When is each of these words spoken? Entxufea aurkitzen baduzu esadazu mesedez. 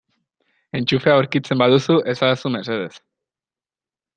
Entxufea 0.79 1.17
aurkitzen 1.17 1.61
baduzu 1.63 1.99
esadazu 2.15 2.53
mesedez. 2.57 2.91